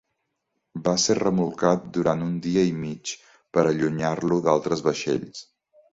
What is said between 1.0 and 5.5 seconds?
ser remolcat durant un dia i mig per allunyar-lo d'altres vaixells.